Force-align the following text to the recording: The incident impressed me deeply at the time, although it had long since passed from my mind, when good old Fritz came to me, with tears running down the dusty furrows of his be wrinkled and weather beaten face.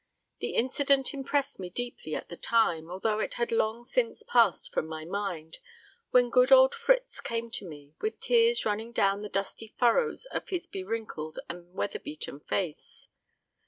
The 0.39 0.55
incident 0.55 1.13
impressed 1.13 1.59
me 1.59 1.69
deeply 1.69 2.15
at 2.15 2.27
the 2.27 2.35
time, 2.35 2.89
although 2.89 3.19
it 3.19 3.35
had 3.35 3.51
long 3.51 3.83
since 3.83 4.23
passed 4.23 4.73
from 4.73 4.87
my 4.87 5.05
mind, 5.05 5.59
when 6.09 6.31
good 6.31 6.51
old 6.51 6.73
Fritz 6.73 7.21
came 7.21 7.51
to 7.51 7.67
me, 7.69 7.93
with 8.01 8.19
tears 8.19 8.65
running 8.65 8.93
down 8.93 9.21
the 9.21 9.29
dusty 9.29 9.75
furrows 9.77 10.25
of 10.25 10.49
his 10.49 10.65
be 10.65 10.83
wrinkled 10.83 11.37
and 11.47 11.75
weather 11.75 11.99
beaten 11.99 12.39
face. 12.39 13.09